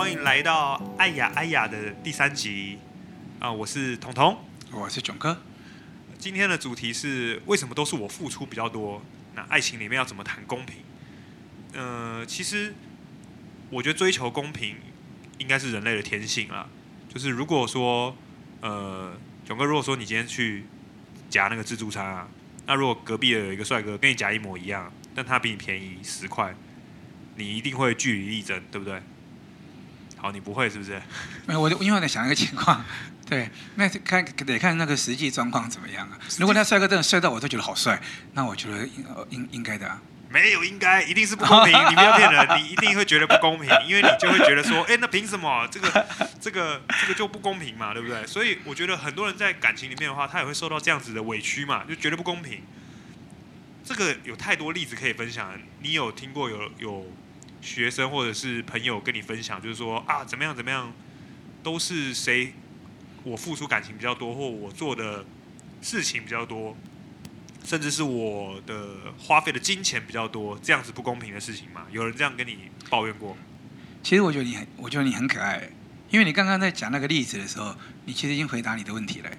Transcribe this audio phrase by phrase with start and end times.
[0.00, 2.78] 欢迎来到爱雅爱雅的第三集
[3.38, 3.52] 啊！
[3.52, 4.34] 我是彤彤，
[4.72, 5.42] 我是囧哥。
[6.18, 9.02] 今天的主题是为什么都是我付出比较多？
[9.34, 10.76] 那爱情里面要怎么谈公平？
[11.74, 12.72] 呃，其实
[13.68, 14.76] 我觉得追求公平
[15.36, 16.66] 应该是人类的天性啦。
[17.12, 18.16] 就是如果说
[18.62, 19.12] 呃，
[19.44, 20.64] 囧哥，如果说你今天去
[21.28, 22.26] 夹那个自助餐啊，
[22.64, 26.54] 那如果隔壁的有一个帅哥跟你夹一模一样，但他比你便宜十块，
[27.36, 29.02] 你一定会据理力争，对不对？
[30.20, 31.00] 好，你不会是不是？
[31.46, 32.84] 没有，我因为我在想一个情况，
[33.26, 36.18] 对，那看得看那个实际状况怎么样啊？
[36.38, 37.98] 如果那帅哥真的帅到我都觉得好帅，
[38.34, 40.00] 那我觉得应应应该的啊。
[40.28, 41.72] 没有应该，一定是不公平。
[41.72, 46.06] 你不要骗人，你一定会觉得不公平，因为你就会觉得说，哎，那凭什么这个
[46.40, 48.24] 这个这个就不公平嘛，对不对？
[48.26, 52.62] 所以我觉得很多人在感情里面的话，他也会受到这样子的委屈嘛，就觉得不公平。
[53.82, 57.06] 这个有太多例子可以分享，你有听过有有？
[57.60, 60.92] 学生或者是朋友跟你分享，就是说啊，怎么样怎么样，
[61.62, 62.54] 都是谁
[63.22, 65.24] 我付出感情比较多，或我做的
[65.82, 66.76] 事情比较多，
[67.64, 71.86] 甚至是我的花费的金钱比较多，这样子不公平的事情嘛？
[71.90, 73.36] 有人这样跟你抱怨过？
[74.02, 75.70] 其实我觉得你很，我觉得你很可爱，
[76.08, 79.30] 因为你刚刚在讲那个例子的时候，你其实已经回答你的问题了。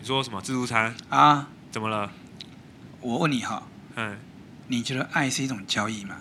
[0.00, 1.48] 你说什么自助餐啊？
[1.70, 2.12] 怎么了？
[3.00, 3.62] 我问你哈，
[3.94, 4.18] 嗯，
[4.66, 6.16] 你觉得爱是一种交易吗？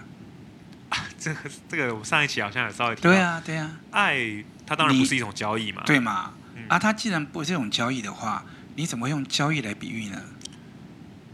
[0.90, 3.10] 啊， 这个这个，我上一期好像也稍微提到。
[3.12, 3.72] 对啊，对啊。
[3.92, 5.84] 爱，它当然不是一种交易嘛。
[5.86, 6.34] 对嘛？
[6.56, 8.44] 嗯、啊，它既然不是一种交易的话，
[8.76, 10.22] 你怎么会用交易来比喻呢？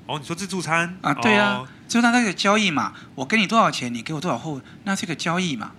[0.07, 1.13] 哦，你说自助餐啊？
[1.13, 5.71] 对啊，自助餐那个交易嘛，我给你多少钱，你给我多少货，那是一个交易嘛，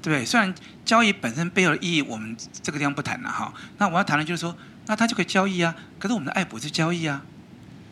[0.00, 0.24] 对不对？
[0.24, 3.52] 虽然交易本身背后的意义，我们这个地方不谈了哈。
[3.78, 5.74] 那我要谈的就是说，那它就可以交易啊。
[5.98, 7.22] 可是我们的爱不是交易啊，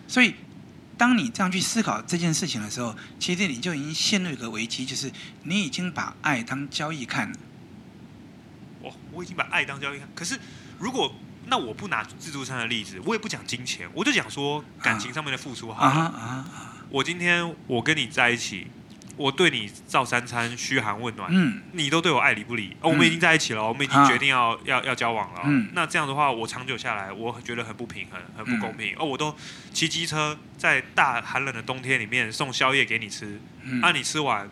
[0.07, 0.35] 所以。
[0.99, 7.39] 当你这样去思考这件事情的时候，其实你就已经陷入一个危机，就是你已经把爱当交易看了。
[8.81, 10.39] 我我已经把爱当交易看，可是
[10.79, 11.15] 如果
[11.47, 15.91] 那我不拿自助餐的例子，我也不讲金钱，我就讲说感情上面的付出好了。
[15.91, 16.85] 啊啊啊！
[16.89, 18.69] 我今天我跟你在一起。
[19.17, 29.35] 我对你照三餐嘘寒问暖，嗯，你都对我爱理不理，哦，我们已经在一起了，我们已经决定要要要交往了，嗯，那这样的话，我长久下来，我觉得很不平衡，很不公平，哦，我都
[29.73, 33.41] 骑机车在大寒冷的冬天里面送宵夜给你吃，
[33.81, 34.49] 啊，你吃完，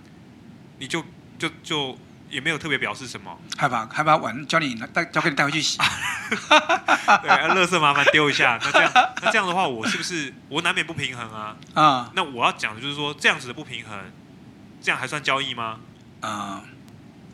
[0.78, 1.04] 你就
[1.38, 1.98] 就就
[2.30, 5.76] 也没有特别表示什么，害怕害怕碗叫你带交给你带回去洗，
[7.20, 11.54] 对，垃圾麻烦丢一下，那这样那这样的话，我是不是我难免不平衡啊？
[11.74, 13.98] 啊，那我要讲的就是说，这样子的不平衡。
[14.84, 15.80] 这样还算交易吗？
[16.20, 16.62] 啊、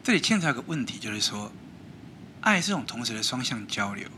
[0.05, 1.50] 这里牵扯一个问题，就是说，
[2.43, 4.09] 爱是一种同时的双向交流。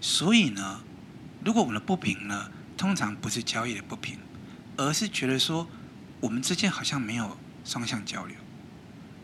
[0.00, 0.80] 所以呢，
[1.44, 4.20] 如果我们的不平呢，通常不是交易的不平，
[4.76, 5.68] 而是觉得说，
[6.20, 8.36] 我们之间好像没有双向交流。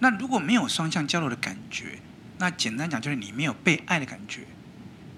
[0.00, 2.00] 那如果没有双向交流的感觉，
[2.38, 4.44] 那简单讲就是你没有被爱的感觉。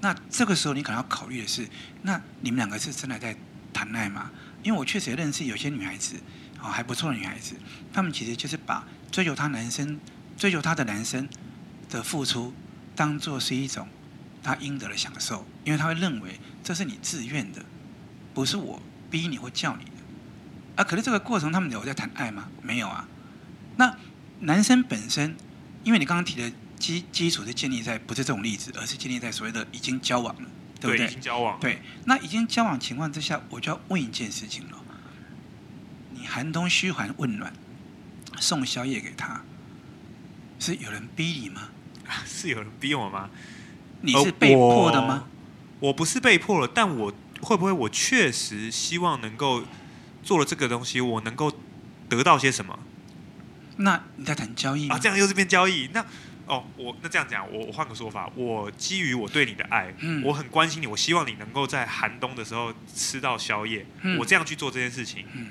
[0.03, 1.67] 那这个时候你可能要考虑的是，
[2.03, 3.35] 那你们两个是真的在
[3.73, 4.31] 谈爱吗？
[4.63, 6.17] 因为我确实也认识有些女孩子。
[6.67, 7.55] 哦，还不错的女孩子，
[7.93, 10.01] 她们其实就是把追求她男生、
[10.37, 11.29] 追求她的男生
[11.89, 12.53] 的付出，
[12.97, 13.87] 当做是一种
[14.43, 17.65] 她应得的享受，因为她会认为这是你自愿的，
[18.35, 19.91] 不是我逼你或叫你的。
[20.75, 22.49] 啊，可是这个过程他们有在谈爱吗？
[22.63, 23.09] 没有啊。
[23.77, 23.97] 那
[24.41, 25.37] 男生本身，
[25.85, 30.49] 因为你刚刚提的基基础是建立在不是这种例子，而是建立在所谓的已经交往了，
[30.81, 30.99] 对不对？
[30.99, 31.61] 对，已经交往。
[31.61, 34.83] 对，那已经交往情况之下，我就要问一件事情了。
[36.27, 37.53] 寒冬嘘寒问暖，
[38.39, 39.43] 送宵夜给他，
[40.59, 41.69] 是有人逼你吗？
[42.25, 43.31] 是有人逼我吗？
[44.03, 45.27] 你是被迫的吗？
[45.81, 49.65] 我，我不是被迫了，但我会不会我确实希望能够
[50.23, 51.53] 做了这个东西，我能够
[52.09, 52.79] 得到些什么？
[53.79, 54.89] 那你在谈交易？
[54.89, 55.89] 啊，这样又是变交易？
[55.93, 56.05] 那
[56.47, 65.49] 哦，我那这样讲，我我换个说法，我基于我对你的爱，嗯，我很关心你，我希望你能够在寒冬的时候吃到宵夜，嗯，我这样去做这件事情，嗯。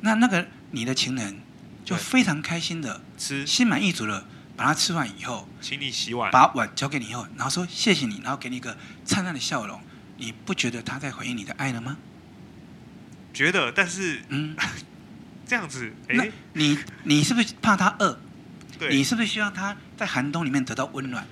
[0.00, 1.40] 那那个你的情人
[1.84, 4.24] 就非常开心的吃，心满意足的
[4.56, 9.80] 把它吃完以后，请你洗碗，把碗交给你以后，然后说谢谢你，然后给你一个灿烂的笑容，
[10.16, 11.96] 你不觉得他在回应你的爱了吗？
[13.32, 14.56] 觉得，但是嗯，
[15.46, 18.18] 这样子，哎，那你你是不是怕他饿？
[18.78, 21.26] 对，你是不是希望他在寒冬里面得到温暖？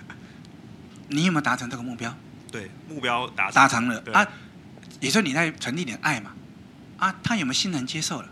[1.08, 2.14] 你有没有达成这个目标？
[2.50, 4.26] 对，目标达成达成了啊，
[5.00, 6.32] 也就你在传递点爱嘛，
[6.98, 8.28] 啊，他有没有欣然接受了？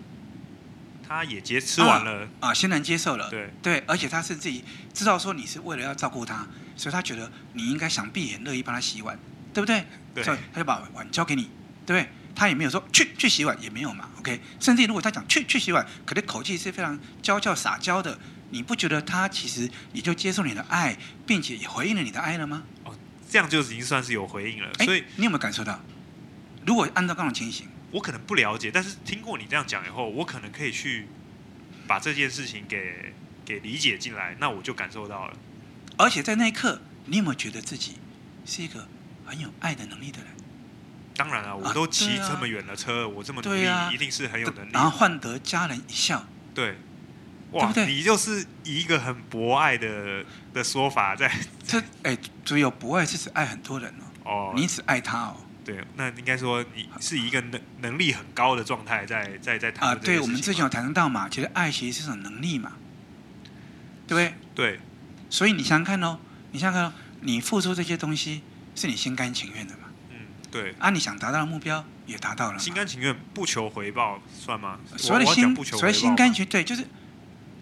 [1.12, 3.28] 他也接吃完了啊，啊，欣然接受了。
[3.28, 4.64] 对对，而且他是自己
[4.94, 9.18] 知道说你是为了要照顾他，所以他觉得你应该想必也乐意帮他洗碗，
[9.52, 9.84] 对不对？
[10.14, 10.24] 对。
[10.24, 11.50] 所以他就把碗交给你，
[11.84, 12.08] 对不对？
[12.34, 14.08] 他也没有说去去洗碗，也没有嘛。
[14.18, 18.18] OK，甚至如果他讲去去洗碗，可能口气是非常娇俏撒娇的，
[18.50, 22.62] 你不觉得他其实也就接受你的爱，并且也回应了你的爱了吗？
[22.84, 22.96] 哦，
[23.28, 24.72] 这样就已经算是有回应了。
[24.84, 25.78] 所以你有没有感受到？
[26.64, 31.06] 如果按照刚刚的情形，我可能不了解，但是听过你这样讲以后，我可能可以去
[31.86, 35.36] 把这件事情给给理解进来，那我就感受到了。
[35.98, 37.98] 而且在那一刻，你有没有觉得自己
[38.44, 38.88] 是一个
[39.24, 40.28] 很有爱的能力的人？
[41.14, 44.70] 当然了，我都骑啊这么远的车，我这么努力，一定是很有能力。
[44.72, 46.78] 然后换得家人一笑，对，
[47.50, 50.24] 哇，对对你就是以一个很博爱的
[50.54, 51.30] 的说法在
[51.66, 53.92] 这哎，只有博爱是指爱很多人
[54.24, 55.36] 哦，哦，你只爱他哦。
[55.64, 62.72] 对，那应该说你是以一个能能力很高的状态在在在谈啊，对，我们之前有谈到嘛，其实爱其实是一种能力嘛，
[64.06, 64.34] 对不对？
[64.54, 64.80] 对。
[65.30, 66.18] 所以你想想看哦，
[66.50, 68.42] 你想想看哦，你付出这些东西
[68.74, 69.84] 是你心甘情愿的嘛？
[70.10, 70.16] 嗯
[70.50, 74.78] 对，啊，你想达到的目标也达到了，心甘情愿不求回报算吗？
[74.98, 76.84] 所谓的心，所谓心甘情对，就是，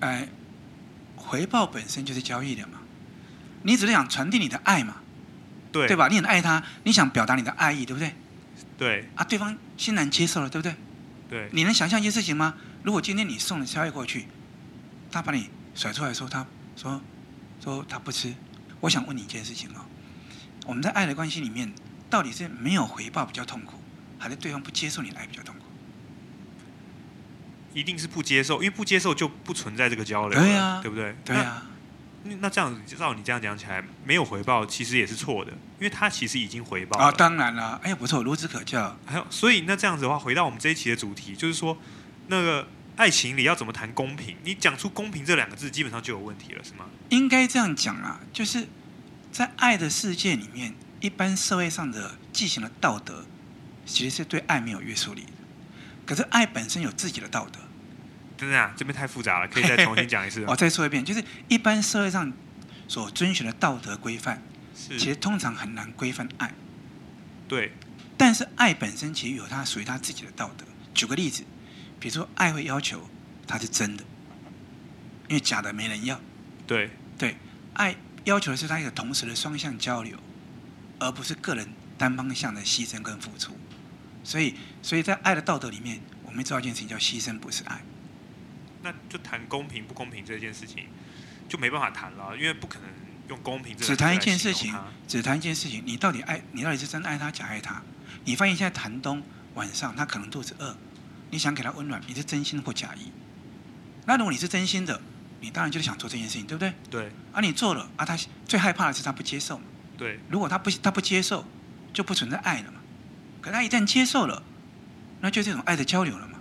[0.00, 0.26] 哎，
[1.14, 2.80] 回报本身就是交易的嘛，
[3.62, 4.96] 你只是想传递你的爱嘛，
[5.72, 6.08] 对对吧？
[6.08, 8.14] 你很爱他，你想表达你的爱意，对不对？
[8.76, 10.74] 对啊，对方欣然接受了，对不对？
[11.28, 12.54] 对你能想象一件事情吗？
[12.82, 14.26] 如果今天你送了宵夜过去，
[15.12, 16.46] 他把你甩出来说他
[16.76, 17.00] 说
[17.62, 18.34] 说他不吃，
[18.80, 19.84] 我想问你一件事情哦，
[20.66, 21.72] 我们在爱的关系里面，
[22.08, 23.74] 到底是没有回报比较痛苦，
[24.18, 25.64] 还是对方不接受你的爱比较痛苦？
[27.72, 31.14] 一定是不接受，因为不接受就不存在这个交流了，对啊对不对？
[31.24, 31.66] 对啊，
[32.22, 37.06] 那那这样子，照你这样讲起来，没有回报其实也是错的，因为他其实已经回报了。
[37.06, 38.94] 啊，当然了，哎呀不错，孺子可教。
[39.06, 41.78] 还有，所以那这样子的话，回到我们这一期的主题，就是说，
[42.26, 44.36] 那个爱情里要怎么谈公平？
[44.44, 46.84] 你讲出“公平”这两个字，基本上就有问题了，是吗？
[47.08, 48.68] 应该这样讲啊，就是
[49.32, 53.24] 在爱的世界里面，一般社会上的既行的道德，
[53.86, 55.32] 其实是对爱没有约束力的。
[56.04, 57.60] 可是爱本身有自己的道德。
[58.40, 60.42] 真的啊，这边太复杂了，可以再重新讲一次。
[60.46, 62.32] 我 再说一遍，就是一般社会上
[62.88, 64.42] 所遵循的道德规范，
[64.74, 66.50] 是，其实通常很难规范爱。
[67.46, 67.72] 对，
[68.16, 70.64] 但是爱本身其实有它属于它自己的道德。
[70.94, 71.44] 举个例子，
[71.98, 73.10] 比如说爱会要求
[73.46, 74.02] 它是真的，
[75.28, 76.18] 因为假的没人要。
[76.66, 76.88] 对，
[77.18, 77.36] 对，
[77.74, 77.94] 爱
[78.24, 80.16] 要求的是它一个同时的双向交流，
[80.98, 83.54] 而不是个人单方向的牺牲跟付出。
[84.24, 87.82] 所以，所以在爱的道德里面，我们知道一件事情叫牺牲不是爱。
[88.82, 90.86] 那就谈公平不公平这件事情，
[91.48, 92.88] 就没办法谈了，因为不可能
[93.28, 94.74] 用公平这只谈一件事情
[95.06, 97.82] 只谈一件事情，你到底爱，你到底是真爱他，假爱他？
[98.24, 99.22] 你发现现在寒冬
[99.54, 100.76] 晚上，他可能肚子饿，
[101.30, 103.12] 你想给他温暖，你是真心或假意？
[104.06, 105.00] 那如果你是真心的，
[105.40, 106.72] 你当然就是想做这件事情，对不对？
[106.90, 109.64] 对啊，你做了啊，他最害怕的是他不接受嘛。
[109.98, 111.44] 对如果他不他不接受，
[111.92, 112.80] 就不存在爱了嘛。
[113.42, 114.42] 可他一旦接受了，
[115.20, 116.38] 那就这种爱的交流了嘛。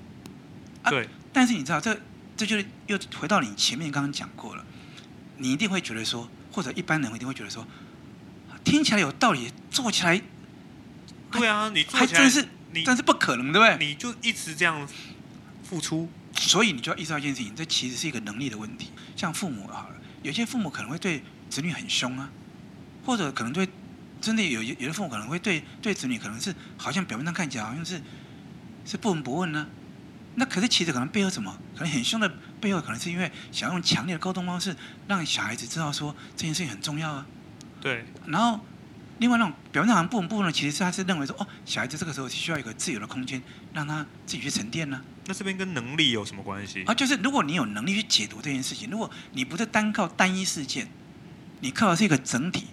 [0.84, 2.00] 啊对但是你知道，这
[2.40, 4.66] 这就是又回到你前面刚刚讲过了，
[5.40, 7.68] 你一定会觉得说，或者一般人一定会觉得说，
[8.64, 10.22] 听起来有道理，做起来
[11.34, 13.86] 对啊，你做起来还真是，你但是不可能，对不对？
[13.86, 14.88] 你就一直这样
[15.66, 18.92] 付出，所以你就要意识到一件事情，这其实是一个能力的问题。
[19.18, 22.32] 像父母好了，有些父母可能会对子女很凶啊，
[23.06, 23.68] 或者可能对
[24.22, 28.02] 真的有有的父母可能会对对子女可能是好像表面上看起来好像是
[28.86, 29.68] 是不闻不问呢、
[30.40, 31.54] 那可是其实可能背后什么？
[31.76, 32.32] 可能很凶的
[32.62, 34.74] 背后，可能是因为想用强烈的沟通方式，
[35.06, 37.26] 让小孩子知道说这件事情很重要啊。
[37.82, 38.60] 对然后，
[39.20, 43.42] 另外那种表面上不闻不问的，其实是他是认为说，哦，小孩子这个时候需要一个自由的空间，
[43.74, 46.84] 让他自己去沉淀呢、那这边跟能力有什么关系？
[46.86, 46.94] 啊。
[46.94, 50.88] 就是如果你有能力去解读这件事情，如果你不是单靠单一事件，
[51.60, 52.68] 你靠的是一个整体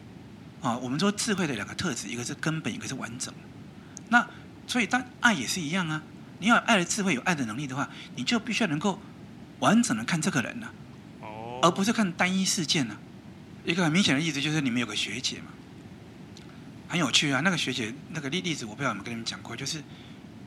[0.63, 0.79] 啊。
[0.79, 3.35] 我们说智慧的两个特质，一个是根本，一个是完整。
[4.09, 4.25] 那
[4.67, 6.03] 所以当爱也是一样啊。
[6.39, 9.01] 你要有爱的智慧，有爱的能力的话，你就必须要能够
[9.61, 10.69] 完整的看这个人呢、
[11.21, 13.01] 啊，哦，而不是看单一事件呢、啊。
[13.65, 15.47] 一个很明显的例子就是你们有个学姐嘛，
[16.89, 17.41] 很有趣啊。
[17.41, 19.83] 那个学姐那个例例子我不知道有没有跟你们讲过，就是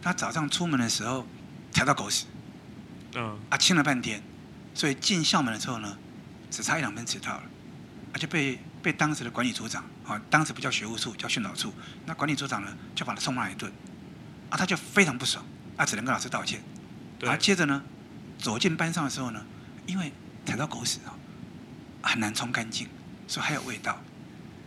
[0.01, 1.27] 她早上出门的时候
[1.71, 2.25] 踩到狗屎，
[3.15, 4.21] 嗯，啊亲了半天，
[4.73, 5.97] 所以进校门的时候呢，
[6.49, 7.43] 只差一两分迟到了，
[8.13, 11.73] 啊就被被当时的管理组长啊，当时不叫学务处叫训导处，
[12.05, 13.69] 那管理组长呢就把他痛骂一顿，
[14.49, 15.43] 啊他就非常不爽，
[15.79, 16.61] 啊只能跟老师道歉，
[17.17, 17.81] 对啊接着呢
[18.37, 19.43] 走进班上的时候呢，
[19.87, 20.11] 因为
[20.45, 21.15] 踩到狗屎啊
[22.03, 22.87] 很难冲干净。
[23.27, 24.01] 所以还有味道，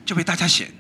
[0.07, 0.73] 就被大家嫌。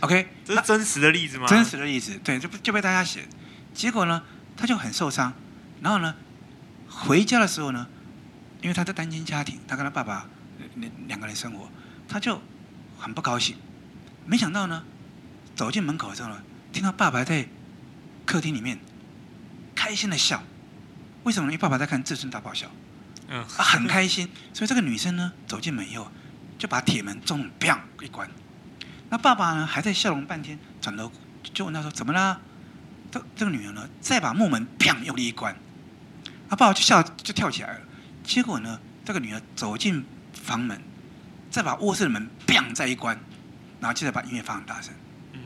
[0.00, 1.46] OK，这是真实的例子吗？
[1.46, 3.28] 真实的例子，对，就就被大家嫌。
[3.72, 4.24] 结果呢，
[4.56, 5.32] 他就很受伤。
[5.80, 6.16] 然后呢，
[6.88, 7.86] 回家的时候呢，
[8.60, 10.28] 因为他在单亲家庭，他跟他爸爸
[10.74, 11.70] 两两个人生活，
[12.08, 12.42] 他就
[12.98, 13.56] 很不高兴。
[14.26, 14.82] 没想到呢，
[15.54, 17.46] 走进门口的时候呢，听到爸爸在
[18.26, 18.80] 客厅里面
[19.84, 20.42] 开心的笑。
[21.24, 21.52] 为什么呢？
[21.52, 22.66] 因为爸爸在看《至尊大爆笑》。
[23.28, 24.30] 嗯，啊，很开心。
[24.54, 26.10] 所以这个女生呢，走进门以后，
[26.58, 28.30] 就把铁门重“砰”一关。
[29.10, 31.12] 那爸爸呢，还在笑容半天，转头
[31.42, 32.40] 就问他说：“怎么啦？”
[33.12, 35.54] 这这个女儿呢，再把木门“砰”用力一关，
[36.48, 37.80] 他爸爸就笑就跳起来了。
[38.22, 40.80] 结果呢，这个女儿走进房门，
[41.50, 43.20] 再把卧室的门“砰”再一关，
[43.80, 44.94] 然后接着把音乐放很大声。
[45.34, 45.40] 嗯，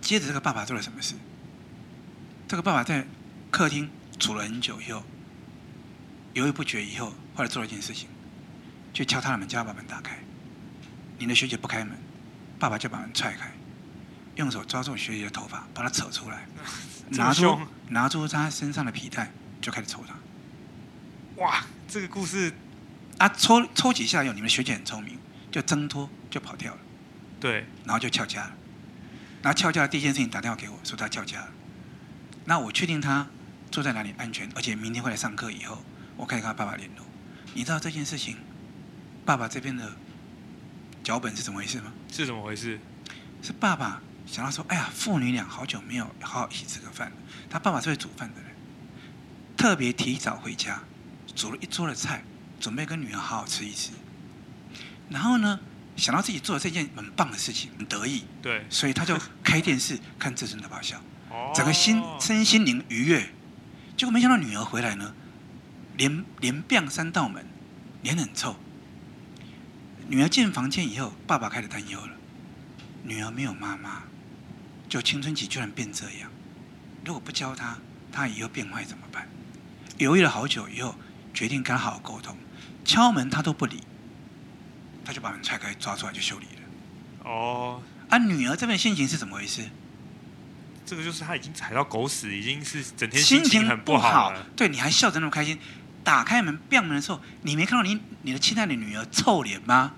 [0.00, 1.14] 接着这个爸爸做了什么事？
[2.52, 3.06] 这个爸爸在
[3.50, 5.02] 客厅煮了很久以后，
[6.34, 8.10] 犹豫不决以后，后来做了一件事情，
[8.92, 10.18] 去敲他的门，叫他把门打开。
[11.18, 11.96] 你的学姐不开门，
[12.58, 13.50] 爸爸就把门踹开，
[14.36, 16.46] 用手抓住学姐的头发，把她扯出来，
[17.12, 19.32] 拿出拿出她身上的皮带，
[19.62, 20.14] 就开始抽她。
[21.42, 22.52] 哇，这个故事
[23.16, 25.18] 啊，抽抽几下以后，你们学姐很聪明，
[25.50, 26.80] 就挣脱就跑掉了。
[27.40, 28.52] 对，然后就翘家了。
[29.42, 31.48] 然后翘家的第一件事情打电话给我说他翘家了。
[32.44, 33.26] 那我确定他
[33.70, 35.82] 坐在哪里安全，而且明天会来上课以后，
[36.16, 37.06] 我可以跟他爸爸联络。
[37.54, 38.36] 你知道这件事情，
[39.24, 39.92] 爸爸这边的
[41.04, 41.92] 脚本是怎么回事吗？
[42.10, 42.80] 是怎么回事？
[43.42, 47.16] 是爸爸想到说，哎呀，父女俩好久没有好好一起吃个饭了。
[47.50, 48.50] 他爸爸是会煮饭的人，
[49.56, 50.82] 特别提早回家，
[51.34, 52.22] 煮了一桌的菜，
[52.60, 53.90] 准备跟女儿好好吃一吃。
[55.10, 55.60] 然后呢，
[55.96, 60.96] 想到自己做了这件很棒的事情，很得意，对，所以他就开电视看《至尊的爆笑》。
[61.32, 63.26] 哦，整个心身心灵愉悦，
[63.96, 65.14] 结果没想到女儿回来呢，
[65.96, 67.44] 连连变三道门，
[68.02, 68.54] 脸很臭。
[70.08, 72.12] 女儿进房间以后，爸爸开始担忧了。
[73.04, 74.02] 女儿没有妈妈，
[74.88, 76.30] 就青春期居然变这样。
[77.04, 77.78] 如果不教她，
[78.12, 79.26] 她以后变坏怎么办？
[79.98, 80.94] 犹豫了好久以后，
[81.32, 82.36] 决定跟她好好沟通。
[82.84, 83.82] 敲门她都不理，
[85.04, 87.30] 他就把门踹开，抓出来就修理了。
[87.30, 89.68] 哦，啊，女儿这边心情是怎么回事？
[90.84, 94.34] 这个就是他已经踩到狗屎，已经是整天心情很不好好。
[94.56, 95.58] 对，你还笑得那么开心，
[96.02, 99.94] 打开门、变门的时候，你没看到你你的亲爱的女儿臭脸吗？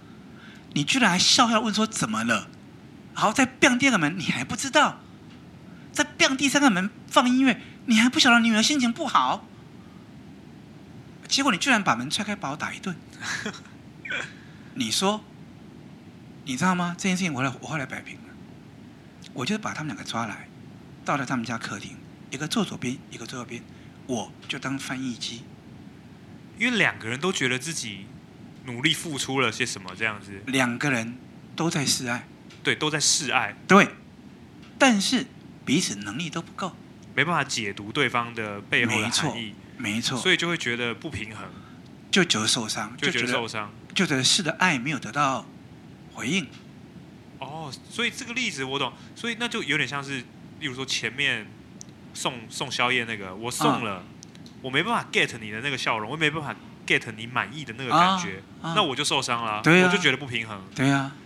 [0.75, 2.49] 你居然还笑笑问说怎么了？
[3.15, 5.01] 好，再变第二个门，你还不知道？
[5.93, 9.47] 再变第三个门放音乐，你还不晓得女儿心情不好？
[11.29, 12.95] 结果你居然把门踹开，把我打一顿。
[14.75, 15.25] 你说，
[16.45, 16.95] 你知道吗？
[16.99, 18.35] 这件事情我来我后来摆平了，
[19.33, 20.49] 我就是把他们两个抓来。
[21.05, 21.97] 到了他们家客厅，
[22.31, 23.63] 一个坐左边，一个坐右边，
[24.07, 25.43] 我就当翻译机。
[26.59, 28.07] 因为两个人都觉得自己
[28.65, 30.41] 努力付出了些什么，这样子。
[30.47, 31.19] 两个人
[31.55, 32.27] 都在示爱，
[32.63, 33.89] 对，都在示爱，对，
[34.79, 35.27] 但是
[35.67, 36.75] 彼此能力都不够，
[37.15, 41.47] 没办法解读对方的背后的含义，没错，所以就会觉得不平衡，
[42.11, 45.45] 就觉得受伤，就觉得受伤，就觉得是的爱没有得到
[46.15, 46.47] 回应。
[47.41, 50.25] 哦，所以这个例子我懂，所以那就有点像是。
[50.65, 51.47] 例如说前面
[52.15, 56.57] 送送宵夜那个，我送了，嗯、我没办法 get 你的那个笑容，我没办法
[56.87, 58.71] get 你满意的那个感觉，啊。
[58.71, 61.17] 啊、那我就受伤了，对啊、我就觉得不平衡，对呀、啊，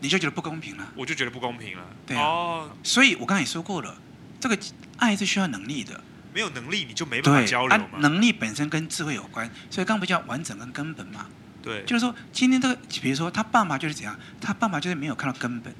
[0.00, 3.96] 你就觉得不公平了，我就觉得不公平了，对、啊、哦，所以我刚才也说过了，
[4.40, 4.58] 这个
[4.96, 6.02] 爱是需要能力的，
[6.34, 11.26] 没有能力你就没办法交流嘛、啊，能力本身跟智慧有关，所以刚不叫完整跟根本嘛，
[11.62, 15.72] 对，就是说今天这个，比如说他爸爸就是怎样，他爸爸就是没有看到根本，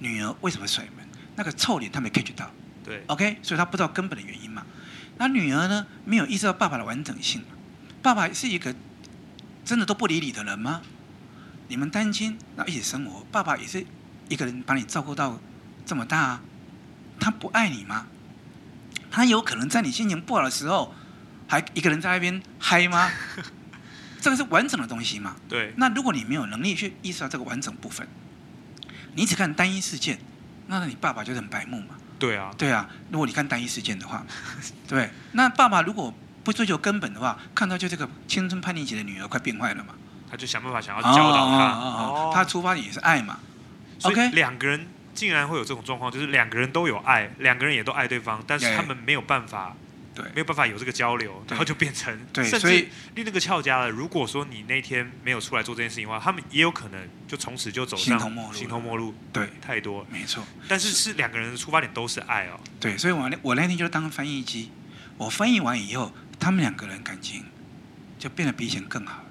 [0.00, 1.01] 女儿为什么甩门？
[1.36, 2.50] 那个臭脸他没 catch 到，
[2.84, 4.64] 对，OK，所以他不知道根本的原因嘛。
[5.18, 7.42] 那女儿呢，没有意识到爸爸的完整性。
[8.02, 8.74] 爸爸是一个
[9.64, 10.82] 真的都不理你的人吗？
[11.68, 13.86] 你们单亲，那一起生活，爸爸也是
[14.28, 15.40] 一个人把你照顾到
[15.86, 16.42] 这么大啊，
[17.20, 18.06] 他不爱你吗？
[19.10, 20.94] 他有可能在你心情不好的时候，
[21.46, 23.10] 还一个人在那边嗨吗？
[24.20, 25.36] 这个是完整的东西嘛？
[25.48, 25.72] 对。
[25.76, 28.06] 那如果你没有能力去意识到这个完整部分，
[29.14, 30.18] 你只看单一事件。
[30.80, 31.94] 那你爸爸就是很白目嘛？
[32.18, 32.88] 对啊，对啊。
[33.10, 34.24] 如果你看单一事件的话，
[34.88, 36.12] 对，那爸爸如果
[36.44, 39.94] 不追求根本的话，看到就这个青春叛逆期的女儿快变坏了嘛，
[40.30, 42.32] 他就想办法想要教导他。
[42.34, 43.38] 他出发点也是爱嘛。
[44.02, 49.76] OK，两个人竟然会有这种状况，就是两个人都有爱，两个人也都爱对方，但是他们没有办法。
[50.14, 53.88] 对，没有办法有这个交流，然后就变成，对，甚至那个翘家了。
[53.88, 58.54] 如果说你那天没有出来做这件事情的话，他们也有可能就从此就走上形同陌路。
[58.54, 60.44] 形同陌路，对，太多，没错。
[60.68, 62.60] 但是是两个人的出发点都是爱哦。
[62.78, 64.70] 对，所以我那我那天就当翻译机，
[65.16, 67.44] 我翻译完以后，他们两个人感情
[68.18, 69.24] 就变得比以前更好。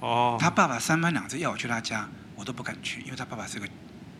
[0.00, 0.36] 哦。
[0.40, 3.66] 他爸爸三番两次要我去他家，我都不敢去，因为他爸爸是个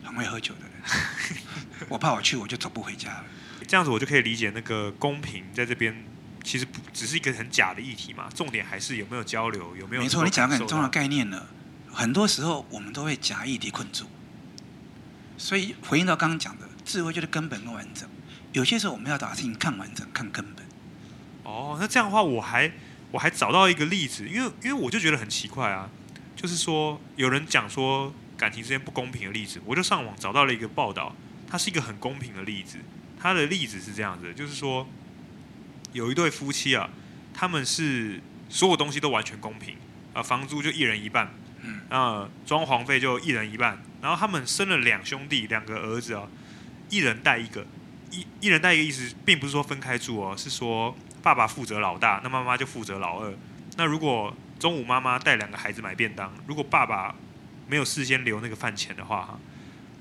[0.03, 1.41] 很会喝酒的人，
[1.87, 3.23] 我怕我去我就走不回家了。
[3.69, 6.03] 这样子我就可以理解那个公平在这边。
[6.41, 10.01] 其实不只是一个很假的议题嘛，重点还是有没有交流，有没有？
[10.01, 11.47] 没错，你讲个很重要的概念了。
[11.91, 14.05] 很多时候我们都会假议题困住，
[15.37, 18.09] 所以回应到刚刚讲的，智慧就是根本跟完整。
[18.53, 20.65] 有些时候我们要把事情看完整、看根本。
[21.43, 22.71] 哦，那这样的话，我还
[23.11, 25.89] 我还找到一个例子，因为因为我就觉得很奇怪啊，
[26.37, 31.13] 就是说有人讲说感情之间不公平的例子，我就上网找到了一个报道，
[31.47, 32.79] 它是一个很公平的例子。
[33.19, 34.87] 它的例子是这样子，就是说
[35.91, 36.89] 有一对夫妻啊，
[37.33, 39.75] 他们是所有东西都完全公平
[40.13, 46.27] 啊，房租就一人一半，嗯，啊，装潢费就一人一半，然后他们生了两兄弟，两个儿子啊，
[46.89, 47.65] 一人带一个，
[48.11, 50.95] 一一人带一个意思，并不是说分开住哦，是说。
[51.21, 53.33] 爸爸负责老大，那妈妈就负责老二。
[53.75, 57.13] 那如果中午妈妈带两个孩子买便当，如果爸爸
[57.67, 59.39] 没有事先留那个饭钱的话，哈，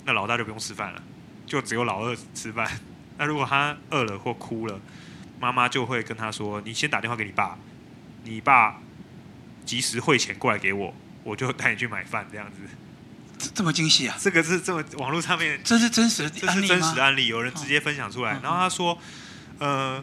[0.05, 1.03] 那老大就不用吃饭了，
[1.45, 2.71] 就只有老二吃饭。
[3.19, 4.81] 那如果他饿了或哭了，
[5.39, 7.59] 妈妈就会跟他说：“你先打电话给你爸，
[8.25, 8.81] 你爸
[9.67, 10.95] 及时汇钱过来给我，
[11.25, 14.17] 我就带你去买饭。”这样子，这么精细啊？
[14.19, 16.31] 这个是这么网络上面，这是真实？
[16.31, 18.99] 这是真实的案例，有人直接分享出来，然后他说
[19.59, 20.03] ：“呃。”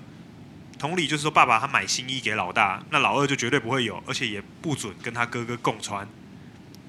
[0.78, 6.06] 同理，就是说，爸爸他买新衣给老大，那老二就绝对不会有，而且也不准跟他哥哥共穿。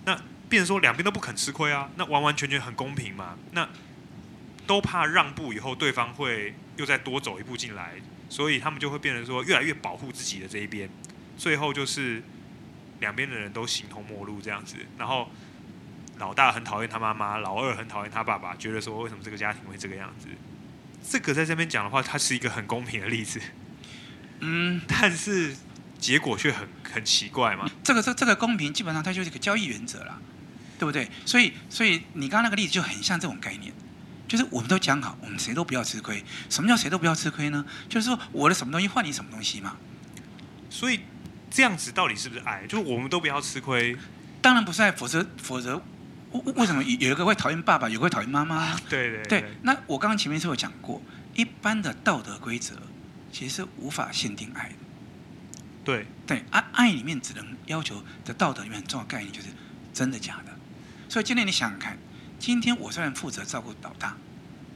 [0.05, 3.37] 那变成说两边都不肯吃亏啊，那完完全全很公平嘛。
[3.53, 3.67] 那
[4.67, 7.95] 都怕让步以后对方会又再多走一步进来，
[8.29, 10.89] 所以他们就会变成说越来越保护自己的这一边，
[11.39, 12.23] 最后就是
[13.01, 14.77] 两边的人都形同陌路这样子。
[14.99, 15.31] 然后
[16.19, 20.29] 老大很讨厌他妈妈，老二很讨厌他爸爸，觉得说为什么这个家庭会这个样子？
[21.09, 23.41] 这个在这边讲的话，它是一个很公平的例子。
[24.41, 25.55] 嗯，但是
[25.99, 27.71] 结果却很很奇怪嘛。
[27.85, 30.21] 这个这这个公平，基本上它就是一个交易原则了，
[30.81, 31.09] 对不对？
[31.25, 33.73] 所以所以你刚刚那个例子就很像这种概念，
[34.29, 36.25] 就是我们都讲好，我们谁都不要吃亏。
[36.49, 37.65] 什么叫谁都不要吃亏呢？
[37.89, 39.77] 就是说我的什么东西换你什么东西嘛。
[40.71, 41.01] 所以
[41.51, 42.67] 这样子到底是不是爱？
[42.67, 43.97] 就是我们都不要吃亏。
[44.41, 45.77] 当然不是爱，否则否则
[46.33, 48.77] 为为什么有一个会讨厌爸爸，有个会讨厌妈妈？
[48.89, 49.51] 对对对，对。
[49.63, 51.01] 那我刚刚前面是有讲过，
[51.35, 52.75] 一般的道德规则。
[53.33, 54.75] 其实是无法限定爱的，
[55.85, 59.49] 对对，爱爱里面只能要求的道德里面很重要的概念就是
[59.93, 60.57] 真的假的。
[61.07, 61.99] 所以今天你想想看，
[62.39, 64.17] 今天我虽然负责照顾老大，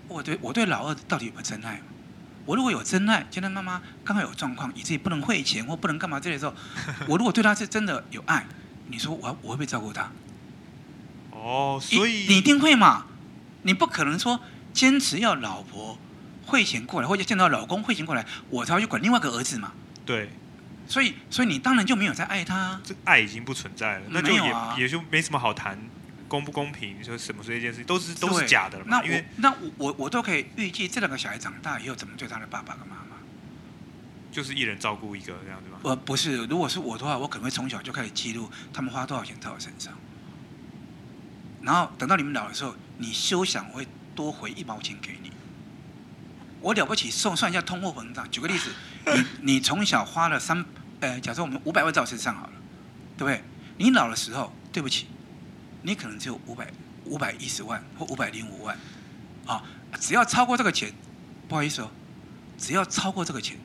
[0.09, 1.81] 我对我对老二到底有没有真爱？
[2.47, 6.55] 我如果有真爱，今天妈妈刚好有状况，以至于不能汇钱或不能干嘛这类的时候，
[7.07, 8.47] 我如果对他是真的有爱，
[8.89, 10.11] 你说我我会不会照顾他？
[11.31, 13.07] 哦，所以你一定会嘛？
[13.63, 14.41] 你不可能说
[14.73, 15.99] 坚持要老婆。
[16.47, 19.71] 汇钱过来，或者见到老公汇钱过来，我才会去管另外一个儿子嘛。
[20.05, 20.31] 对，
[20.89, 25.79] 所以所以你当然就没有在爱他，这爱已经不存在了，那就也、啊、也就没什么好谈
[26.31, 28.99] 公不公平，说什么这件事情都是都是假的了嘛。
[28.99, 33.17] 那因为那我我我都可以预计这两个小孩长大以后怎么对他的爸爸跟妈妈，
[34.31, 35.81] 就是一人照顾一个这样子吗？
[35.83, 39.93] 呃，不是，如果是我的话，我可能会从小就开始记录他们花多少钱在我身上，
[41.63, 45.33] 然后等到你们老的时候，你休想我会多回一毛钱给你。
[46.61, 48.31] 我了不起，算算一下通货膨胀。
[48.31, 48.71] 举个例子，
[49.43, 50.65] 你你从小花了三，
[51.01, 52.53] 呃，假设我们五百万在我身上好了，
[53.17, 53.43] 对不对？
[53.79, 55.07] 你老的时候，对不起，
[55.83, 56.71] 你可能只有五百
[57.05, 58.77] 五百一十万或五百零五万，
[59.47, 59.63] 啊，
[60.01, 60.93] 只要超过这个钱，
[61.49, 61.91] 不好意思哦，
[62.59, 63.59] 只要超过这个钱，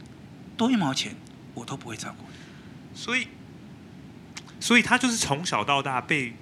[0.56, 1.15] 多一毛钱
[1.54, 2.97] 我都不会照顾你。
[2.97, 3.28] 所以，
[4.60, 6.34] 所以他就是从小到大被。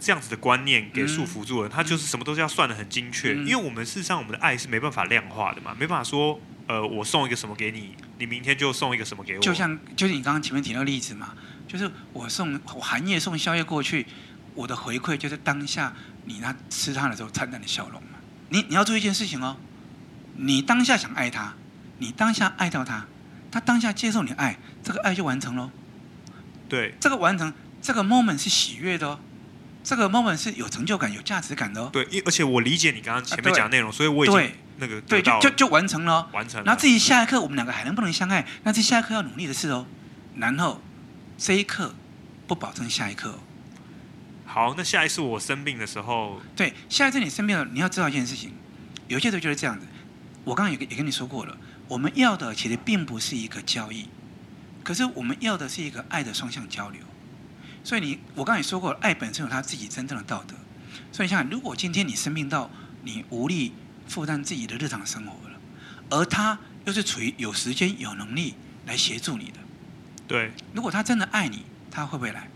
[0.00, 9.40] 这样子的观念给束缚住了，他就是什么都是要算的很精确，因为我们事实上我们的爱是没办法量化的嘛，没办法说，呃，我送一个什么给你，你明天就送一个什么给我。
[9.42, 11.34] 就像就是你刚刚前面提到例子嘛，
[11.66, 14.06] 就是我送我寒夜送宵夜过去，
[14.58, 15.92] 我的回馈就是当下
[16.24, 18.18] 你那吃它的时候灿烂的笑容嘛。
[18.48, 19.56] 你你要注意一件事情哦，
[20.34, 21.54] 你当下想爱他，
[21.98, 23.06] 你当下爱到他，
[23.52, 25.70] 他当下接受你的爱，这个爱就完成喽。
[26.68, 29.20] 对，这个完成这个 moment 是喜悦的哦。
[29.84, 31.88] 这个 moment 是有成就感、有价值感的哦。
[31.92, 36.64] 对，而且我理解你刚刚前面讲的内容，所以我已经那个对，就就就完成了，完成了。
[36.66, 39.86] 那至于下一刻我们两个还能不能相爱，那是下一刻要努力的事哦。
[40.34, 40.82] 然后
[41.38, 41.94] 这一刻
[42.48, 43.38] 不保证下一刻哦。
[44.50, 48.50] 好，那下一次我生病的时候，对，下一次你生病了，你要知道一件事情，
[49.06, 49.86] 有些时候就是这样子。
[50.42, 51.54] 我刚刚也也跟你说过了，
[51.86, 54.08] 我们要的其实并不是一个交易，
[54.82, 57.02] 可是我们要的是一个爱的双向交流。
[57.84, 60.54] 所以你，我刚才也说过，爱本身有他自己真正的道德。
[61.12, 62.70] 所以你想，如果今天你生病到
[63.04, 63.74] 你无力
[64.06, 65.60] 负担自己的日常生活了，
[66.08, 68.54] 而他又是处于有时间、有能力
[68.86, 69.58] 来协助你的，
[70.26, 72.48] 对，如果他真的爱你，他会不会来？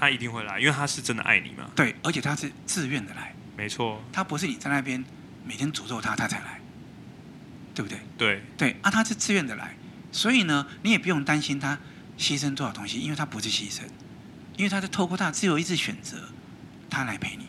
[0.00, 1.70] 他一定会来，因为他是真的爱你嘛。
[1.76, 3.34] 对，而且他是自愿的来。
[3.56, 4.02] 没错。
[4.12, 5.04] 他不是你在那边
[5.46, 6.60] 每天诅咒他，他才来，
[7.74, 8.00] 对不对？
[8.16, 8.42] 对。
[8.56, 9.76] 对啊，他是自愿的来，
[10.10, 11.78] 所以呢，你也不用担心他。
[12.18, 12.98] 牺牲多少东西？
[13.00, 13.80] 因为他不是牺牲，
[14.58, 16.28] 因为他是透过他自由意志选择，
[16.90, 17.46] 他来陪你。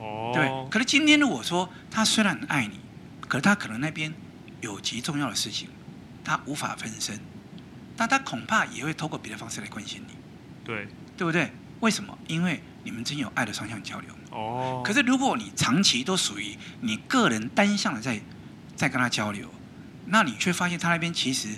[0.00, 0.50] 哦，对。
[0.68, 2.80] 可是今天如果说他虽然很爱你，
[3.28, 4.12] 可是他可能那边
[4.60, 5.68] 有极重要的事情，
[6.24, 7.20] 他无法分身，
[7.96, 10.14] 但他恐怕也会透过别的方式来关心你，
[10.64, 11.52] 对，对不对？
[11.84, 12.18] 为什么？
[12.26, 14.08] 因为你们真有爱的双向交流。
[14.30, 14.82] 哦。
[14.82, 18.18] 可是如果你长期都属于你个人单向的在
[18.74, 19.52] 在跟他交流，
[20.06, 21.48] 那你却发现他那边其实，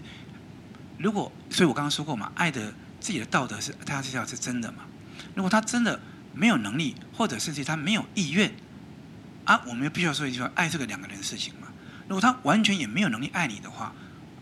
[0.98, 4.78] 如果，所以我刚刚说过嘛，爱的自己的道德是他这要是真的嘛。
[5.36, 6.00] 如果他真的
[6.34, 8.52] 没有能力，或者甚至他没有意愿，
[9.44, 11.68] 啊，我们又必须要说一句话：爱是个两个人的事情嘛。
[12.08, 13.92] 如果他完全也没有能力爱你的话，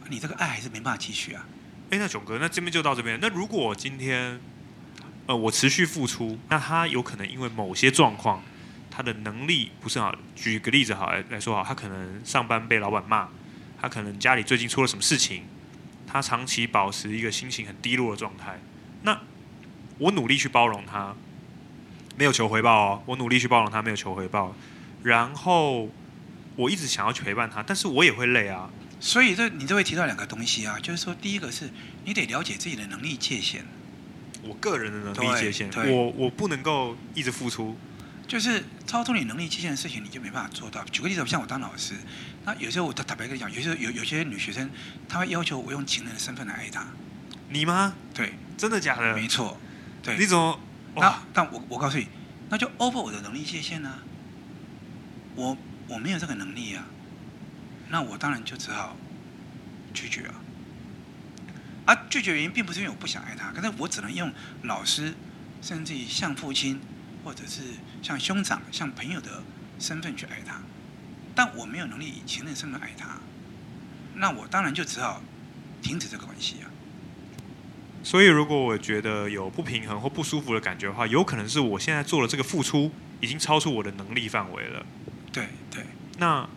[0.09, 1.47] 你这个爱还是没办法继续啊。
[1.91, 3.19] 哎，那囧哥，那这边就到这边。
[3.21, 4.41] 那如果今天，
[5.27, 8.43] 呃，我持续付出，那他有可能因为某些状况，
[8.91, 10.15] 他的能力不是好。
[10.37, 13.29] 举个例子好来来说好，他可能上班被老板骂，
[13.81, 15.45] 他可能家里最近出了什么事情，
[16.07, 18.61] 他长期保持一个心情很低落的状态。
[19.03, 19.19] 那
[19.99, 21.15] 我努力去包容他，
[22.17, 23.03] 没有求回报哦。
[23.07, 24.55] 我努力去包容他，没有求回报。
[25.03, 25.89] 然后
[26.57, 28.69] 我一直想要去陪伴他，但是我也会累啊。
[29.01, 31.71] 所以这你就会提到两个东西啊，就是说，第一个是
[32.05, 33.65] 你得了解自己的能力界限。
[34.47, 37.77] 我个人的能力界限，我我不能够一直付出，
[38.27, 40.85] 就是超出你能力界限的事情，你就没办法做到。
[40.85, 41.95] 举个例子，像我当老师，
[42.45, 44.71] 那有时候我坦白跟你讲，有时候有有些女学生，
[45.09, 46.87] 她会要求我用情人的身份来爱她。
[47.49, 47.95] 你吗？
[48.13, 49.15] 对，真的假的？
[49.15, 49.57] 没错，
[50.03, 50.17] 对。
[50.19, 50.61] 你怎么？
[50.97, 52.07] 那但我我告诉你，
[52.49, 53.99] 那就 over 我的能力界限呢、啊？
[55.35, 55.57] 我
[55.89, 56.87] 我没有这个能力啊，
[57.89, 58.97] 那我当然就只好
[59.93, 60.35] 拒绝啊。
[61.87, 65.13] 啊，拒绝原因并不是因为我不想爱他，可是我只能用老师，
[65.61, 66.81] 甚至于像父亲，
[67.23, 67.61] 或者是
[68.03, 69.43] 像兄长、像朋友的
[69.79, 70.63] 身份去爱他，
[71.35, 73.19] 但我没有能力以情人身份爱他，
[74.15, 75.21] 那我当然就只好
[75.83, 76.73] 停止这个关系啊。
[78.03, 84.87] 所以，如果我觉得有不平衡或不舒服的感觉的话，有可能是我现在做的这个付出已经超出我的能力范围了。
[85.31, 85.85] 对对，
[86.17, 86.49] 那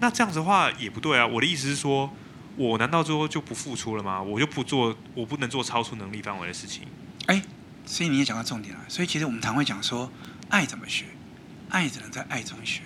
[0.00, 1.24] 那这样子的话也不对啊。
[1.24, 2.12] 我的意思是说。
[2.56, 4.20] 我难道最后就不付出了吗？
[4.20, 6.82] 我就不做，我不能做超出能力范围的事情。
[7.26, 7.42] 哎，
[7.84, 8.80] 所以你也讲到重点了。
[8.88, 10.10] 所以其实我们常会讲说，
[10.48, 11.04] 爱怎么学？
[11.68, 12.82] 爱只能在爱中学。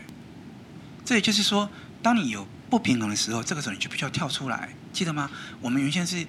[1.05, 1.71] 这也就是说，
[2.03, 5.31] 当你有不平衡的时候，这个时候你就必须要跳出来，记得吗？
[5.61, 6.27] 我们原先是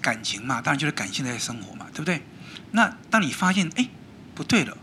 [0.00, 2.22] 感情嘛，当然就是感性在生活嘛，对不对？
[2.70, 3.88] 那当你发现，哎，
[4.34, 4.78] 不对了，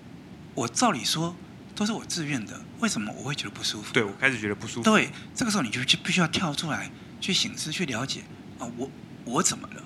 [0.53, 1.35] 我照理说
[1.75, 3.93] 都是我自愿的，为什么我会觉得不舒服？
[3.93, 4.83] 对，我开始觉得不舒服。
[4.83, 6.91] 对，这个时候你就就必须要跳出来。
[7.19, 8.21] 去醒思，去了解
[8.59, 8.89] 啊，我
[9.25, 9.83] 我怎么了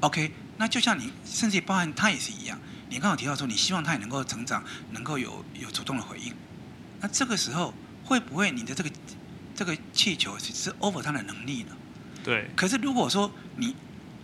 [0.00, 2.58] ？OK，那就像你，甚至包含他也是一样。
[2.88, 6.32] 你刚好提到说，你希望他也能够成长，能够有有主动的回应。
[7.00, 8.90] 那这个时候会不会你的这个
[9.54, 11.76] 这个气球是是 over 他的能力呢？
[12.22, 12.48] 对。
[12.56, 13.74] 可是如果说你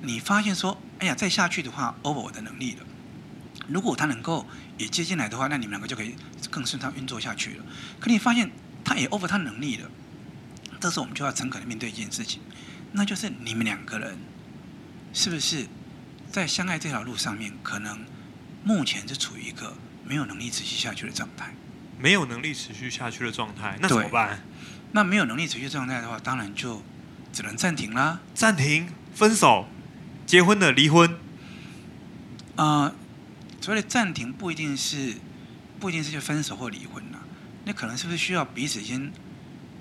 [0.01, 2.87] 你发现说，哎呀，再下去的话 over 我的能力了。
[3.69, 4.47] 如果他能够
[4.79, 6.15] 也接进来的话，那你们两个就可以
[6.51, 7.65] 更顺畅运作下去了。
[8.01, 8.51] 可你发现
[8.85, 9.91] 他也 over 他能力了。
[10.83, 12.41] 这时候我们就要诚恳的面对一件事情，
[12.91, 14.19] 那就是你们两个人
[15.13, 15.69] 是不是
[16.29, 18.05] 在相爱这条路上面，可能
[18.65, 21.55] 目前是处于一个没有能力持续下去的状态。
[22.01, 24.43] 没有能力持续下去的状态，那怎么办？
[24.91, 26.83] 那没有能力持续状态的话，当然就
[27.33, 28.21] 只能暂停啦。
[28.35, 29.69] 暂停，分手，
[30.27, 31.09] 结婚的离婚。
[32.57, 32.95] 啊、呃，
[33.61, 35.15] 所谓的暂停不一定是
[35.79, 37.21] 不一定是就分手或离婚啦，
[37.67, 39.13] 那可能是不是需要彼此先。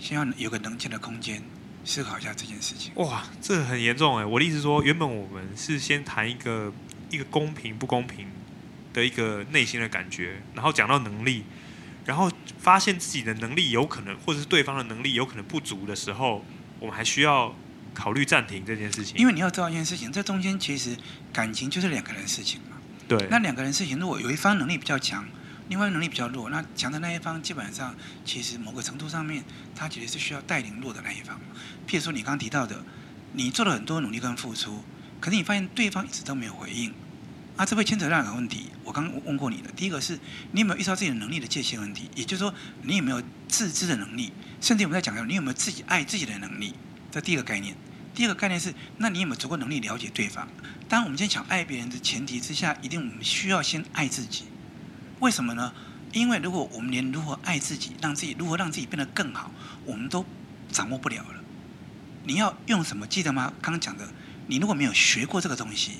[0.01, 1.41] 先要有个冷静的空间，
[1.85, 2.91] 思考一下这件事情。
[2.95, 4.25] 哇，这很严重哎！
[4.25, 6.73] 我的意思说，原本我们是先谈一个
[7.11, 8.27] 一个公平不公平
[8.93, 11.43] 的一个内心的感觉，然后讲到能力，
[12.03, 16.43] 然后发现自己的能力有可能，或者是对方的能力有可能不足的时候，
[16.79, 17.55] 我们还需要
[17.93, 19.15] 考虑暂停这件事情。
[19.17, 20.97] 因为你要知道一件事情，这中间其实
[21.31, 22.77] 感情就是两个人的事情嘛。
[23.07, 23.27] 对。
[23.29, 25.23] 那两个人事情，如果有一方能力比较强。
[25.71, 29.41] 另外能力比较弱，那强的那一方基本上其实某个程度上面，
[29.73, 31.39] 他其实是需要带领弱的那一方。
[31.87, 32.83] 譬如说你刚刚提到的，
[33.31, 34.83] 你做了很多努力跟付出，
[35.21, 36.93] 可是你发现对方一直都没有回应，
[37.55, 38.65] 啊，这会牵扯到两个问题。
[38.83, 40.19] 我刚问过你的，第一个是
[40.51, 46.73] 你有没有意识到自己的能力的界限问题，也就是说你有没有自知的能力，甚至我们在讲到你有没有自己爱自己的能力，
[47.09, 47.73] 这第一个概念。
[48.13, 50.45] 第二个概念是，那你有没有足够能力了解对方？
[50.89, 54.43] 当我们今天想爱别人的前提之下，一定我们需要先爱自己。
[55.21, 55.73] 为什么呢？
[56.13, 59.49] 因为如果我们连如何爱自己，让自己如何让自己变得更好，
[59.85, 60.25] 我们都
[60.69, 61.41] 掌握不了了。
[62.25, 63.07] 你要用什么？
[63.07, 63.53] 记得吗？
[63.61, 64.05] 刚刚讲的，
[64.47, 65.99] 你如果没有学过这个东西，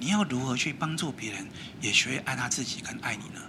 [0.00, 1.46] 你要如何去帮助别人，
[1.80, 3.40] 也学会爱他自己跟爱你呢？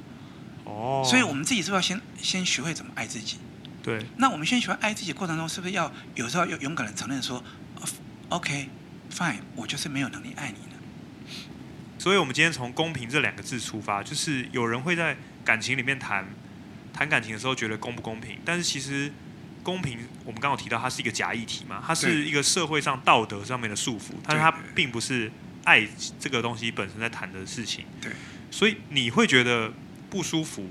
[0.65, 1.01] 哦。
[1.03, 3.37] 所以我们自己是不是要先先学会怎么爱自己？
[3.81, 4.05] 对。
[4.17, 7.43] 那我们先学会爱自己过程中，是不是要有时候要勇敢的承认说
[8.29, 10.72] ，OK，Fine，我就是没有能力爱你呢？
[11.97, 16.25] 所以，我们今天从公平这两个字出发，就是有人会在感情里面谈
[16.93, 19.11] 谈感情的时候觉得公不公平，但是其实
[19.61, 25.31] 公平，我们刚刚有提到，它是一个假议题嘛，它是一个社会上道德上面的束缚，但是它并不是
[25.63, 25.87] 爱
[26.19, 27.85] 这个东西本身在谈的事情。
[28.01, 28.11] 对，
[28.51, 29.71] 所以你会觉得
[30.09, 30.69] 不舒服，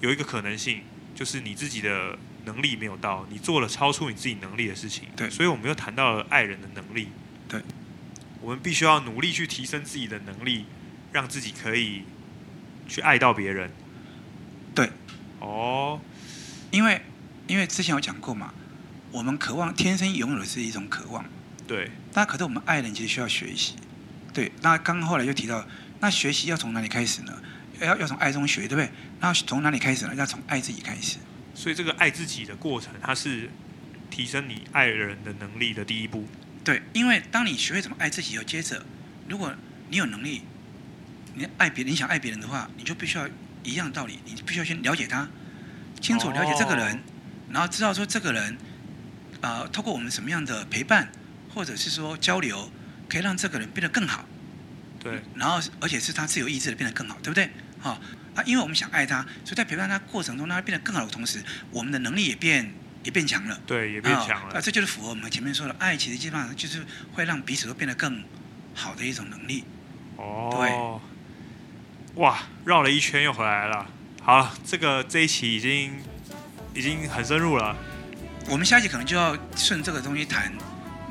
[0.00, 0.82] 有一个可能性
[1.14, 5.04] 就是你自己的能力没有到，你做了超出你自己能力的事情。
[5.14, 7.08] 对，所以我们又谈到了爱人的能力。
[7.48, 7.60] 对，
[8.40, 10.66] 我们必须要努力去提升自己的能力，
[11.12, 12.04] 让自己可以
[12.88, 13.70] 去爱到别人。
[14.74, 14.90] 对，
[15.40, 16.00] 哦，
[16.70, 17.02] 因为。
[17.46, 18.54] 因为之前有讲过嘛，
[19.10, 21.24] 我们渴望天生拥有的是一种渴望，
[21.66, 21.90] 对。
[22.14, 23.74] 那可是我们爱人其实需要学习，
[24.32, 24.52] 对。
[24.62, 25.66] 那刚后来就提到，
[25.98, 27.42] 那学习要从哪里开始呢？
[27.80, 28.88] 要要从爱中学，对不对？
[29.18, 30.14] 那从哪里开始呢？
[30.14, 31.18] 要从爱自己开始。
[31.56, 33.50] 所以这个爱自己的过程，它是
[34.10, 36.28] 提升你爱人的能力的第一步。
[36.64, 38.84] 对，因为当你学会怎么爱自己，又接着，
[39.28, 39.54] 如果
[39.88, 40.42] 你有能力，
[41.34, 43.28] 你爱别人，你想爱别人的话，你就必须要
[43.62, 45.28] 一样道理，你必须要先了解他，
[46.00, 46.96] 清楚了解这个人。
[46.96, 47.00] 哦
[47.52, 48.56] 然后知道说这个人，
[49.40, 51.10] 呃，透过我们什么样的陪伴，
[51.52, 52.70] 或者是说交流，
[53.08, 54.24] 可以让这个人变得更好。
[55.00, 55.20] 对。
[55.34, 57.50] 然后，而且是他自由意志的变得更好，对不对？
[57.80, 58.00] 好、哦，
[58.36, 61.42] 啊，因为我们想爱他，所以在陪伴他过程中，让他变得更好的同时，
[61.72, 63.60] 我们的能力也变也变强了。
[63.66, 64.54] 对，也变强了。
[64.54, 68.24] 啊、哦，这就是符合我们前面说的，爱其实基本上就是会让彼此都变得更
[68.74, 69.64] 好的一种能力。
[70.16, 71.00] 哦。
[72.14, 72.22] 对。
[72.22, 73.86] 哇，绕了一圈又回来了。
[74.22, 75.98] 好，这个这一期已经。
[76.72, 77.76] 已经很深入了，
[78.48, 80.52] 我们下一期可能就要顺这个东西谈，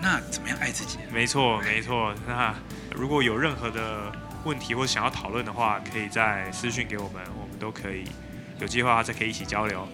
[0.02, 0.98] 那怎么样爱自己？
[1.12, 2.16] 没错，没错。
[2.26, 2.56] 那
[2.96, 4.10] 如果有任何的
[4.46, 8.06] 问题或者想要讨论的话，可以在私讯给我们，我们都可以
[8.62, 9.86] 有计划再可以一起交流。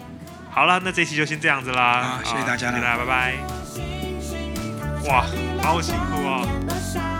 [0.56, 1.82] 好了，那这期就先这样子啦。
[1.82, 3.34] 啊，谢谢大家，谢谢大家，拜拜。
[5.06, 5.26] 哇，
[5.62, 7.15] 好辛苦哦。